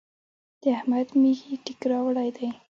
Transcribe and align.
د 0.61 0.63
احمد 0.77 1.07
مېږي 1.21 1.53
تېک 1.65 1.81
راوړی 1.91 2.29
دی. 2.37 2.49